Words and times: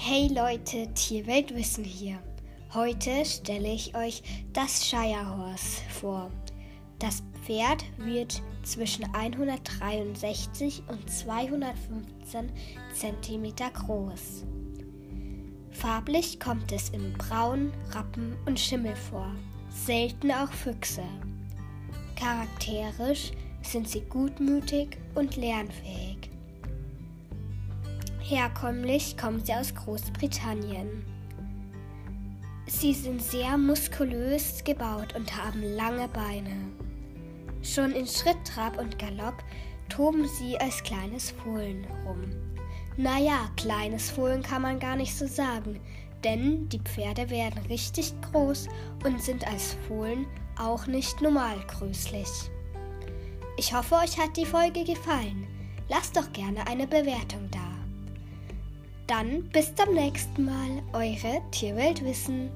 Hey 0.00 0.28
Leute, 0.28 0.86
Tierweltwissen 0.94 1.82
hier. 1.82 2.20
Heute 2.72 3.24
stelle 3.24 3.68
ich 3.68 3.96
euch 3.96 4.22
das 4.52 4.86
Shire 4.86 5.36
Horse 5.36 5.82
vor. 5.90 6.30
Das 7.00 7.24
Pferd 7.42 7.84
wird 7.96 8.40
zwischen 8.62 9.12
163 9.12 10.84
und 10.86 11.10
215 11.10 12.48
cm 12.94 13.54
groß. 13.74 14.44
Farblich 15.72 16.38
kommt 16.38 16.70
es 16.70 16.90
in 16.90 17.12
Braun, 17.14 17.72
Rappen 17.90 18.36
und 18.46 18.58
Schimmel 18.58 18.94
vor, 18.94 19.34
selten 19.68 20.30
auch 20.30 20.52
Füchse. 20.52 21.02
Charakterisch 22.14 23.32
sind 23.62 23.88
sie 23.88 24.02
gutmütig 24.02 24.96
und 25.16 25.34
lernfähig. 25.36 26.27
Herkömmlich 28.28 29.16
kommen 29.16 29.42
sie 29.42 29.54
aus 29.54 29.74
Großbritannien. 29.74 31.02
Sie 32.66 32.92
sind 32.92 33.22
sehr 33.22 33.56
muskulös 33.56 34.62
gebaut 34.64 35.16
und 35.16 35.34
haben 35.34 35.62
lange 35.62 36.08
Beine. 36.08 36.54
Schon 37.62 37.92
in 37.92 38.06
Schritt, 38.06 38.36
Trab 38.44 38.78
und 38.78 38.98
Galopp 38.98 39.42
toben 39.88 40.28
sie 40.28 40.58
als 40.58 40.82
kleines 40.82 41.30
Fohlen 41.30 41.86
rum. 42.04 42.20
Naja, 42.98 43.48
kleines 43.56 44.10
Fohlen 44.10 44.42
kann 44.42 44.60
man 44.60 44.78
gar 44.78 44.96
nicht 44.96 45.16
so 45.16 45.26
sagen, 45.26 45.80
denn 46.22 46.68
die 46.68 46.80
Pferde 46.80 47.30
werden 47.30 47.64
richtig 47.70 48.12
groß 48.30 48.68
und 49.06 49.22
sind 49.22 49.48
als 49.48 49.74
Fohlen 49.88 50.26
auch 50.58 50.86
nicht 50.86 51.22
normal 51.22 51.56
größlich. 51.66 52.28
Ich 53.56 53.72
hoffe, 53.72 53.94
euch 53.94 54.18
hat 54.18 54.36
die 54.36 54.44
Folge 54.44 54.84
gefallen. 54.84 55.46
Lasst 55.88 56.14
doch 56.14 56.30
gerne 56.34 56.66
eine 56.66 56.86
Bewertung 56.86 57.48
da. 57.50 57.67
Dann 59.08 59.48
bis 59.54 59.74
zum 59.74 59.94
nächsten 59.94 60.44
Mal, 60.44 60.82
eure 60.92 61.40
Tierweltwissen. 61.50 62.50